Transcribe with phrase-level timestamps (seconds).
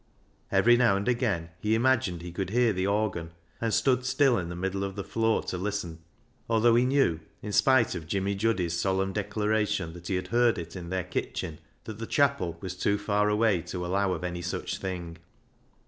[0.51, 4.49] Every now and again he imagined he could hear the organ, and stood still in
[4.49, 5.99] the middle of the floor to listen,
[6.49, 10.75] although he knew, in spite of Jimmy Juddy's solemn declaration that he had heard it
[10.75, 14.79] in their kitchen, that the chapel was too far away to allov/ of any such
[14.79, 15.17] thing.